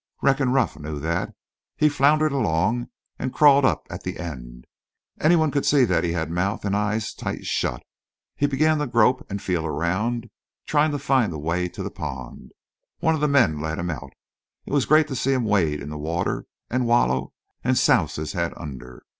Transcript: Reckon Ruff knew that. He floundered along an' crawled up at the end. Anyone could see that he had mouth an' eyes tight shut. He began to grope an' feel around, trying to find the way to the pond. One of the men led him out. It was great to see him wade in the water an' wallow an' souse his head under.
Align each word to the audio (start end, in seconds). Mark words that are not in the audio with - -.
Reckon 0.23 0.51
Ruff 0.51 0.79
knew 0.79 0.97
that. 0.99 1.31
He 1.77 1.87
floundered 1.87 2.31
along 2.31 2.87
an' 3.19 3.29
crawled 3.29 3.63
up 3.65 3.85
at 3.91 4.01
the 4.01 4.17
end. 4.17 4.65
Anyone 5.19 5.51
could 5.51 5.63
see 5.63 5.85
that 5.85 6.03
he 6.03 6.13
had 6.13 6.31
mouth 6.31 6.65
an' 6.65 6.73
eyes 6.73 7.13
tight 7.13 7.45
shut. 7.45 7.83
He 8.35 8.47
began 8.47 8.79
to 8.79 8.87
grope 8.87 9.23
an' 9.29 9.37
feel 9.37 9.63
around, 9.63 10.31
trying 10.65 10.89
to 10.89 10.97
find 10.97 11.31
the 11.31 11.37
way 11.37 11.67
to 11.69 11.83
the 11.83 11.91
pond. 11.91 12.51
One 12.97 13.13
of 13.13 13.21
the 13.21 13.27
men 13.27 13.59
led 13.59 13.77
him 13.77 13.91
out. 13.91 14.11
It 14.65 14.73
was 14.73 14.87
great 14.87 15.07
to 15.09 15.15
see 15.15 15.33
him 15.33 15.45
wade 15.45 15.79
in 15.83 15.91
the 15.91 15.99
water 15.99 16.47
an' 16.71 16.85
wallow 16.85 17.33
an' 17.63 17.75
souse 17.75 18.15
his 18.15 18.33
head 18.33 18.53
under. 18.57 19.03